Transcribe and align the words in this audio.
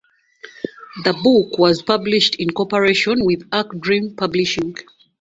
The 1.03 1.13
book 1.13 1.59
was 1.59 1.83
published 1.83 2.33
in 2.37 2.49
cooperation 2.49 3.23
with 3.23 3.47
Arc 3.51 3.77
Dream 3.79 4.15
Publishing. 4.15 4.73